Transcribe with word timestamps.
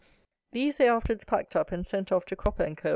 These 0.51 0.77
they 0.77 0.89
afterwards 0.89 1.25
packed 1.25 1.55
up 1.55 1.71
and 1.71 1.85
sent 1.85 2.11
off 2.11 2.25
to 2.25 2.35
Cropper 2.35 2.63
and 2.63 2.75
Co. 2.75 2.89